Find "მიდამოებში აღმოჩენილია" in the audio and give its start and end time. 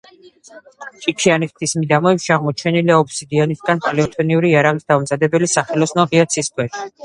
1.81-2.97